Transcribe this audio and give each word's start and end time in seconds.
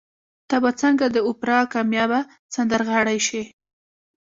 ته 0.49 0.55
به 0.63 0.71
څنګه 0.81 1.05
د 1.09 1.17
اوپرا 1.27 1.59
کاميابه 1.73 2.19
سندرغاړې 2.53 3.19
شې؟ 3.27 3.43